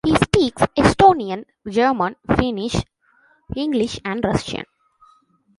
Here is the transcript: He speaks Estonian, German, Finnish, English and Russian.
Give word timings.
He 0.03 0.15
speaks 0.15 0.63
Estonian, 0.75 1.45
German, 1.69 2.15
Finnish, 2.35 2.75
English 3.55 3.99
and 4.03 4.25
Russian. 4.25 4.65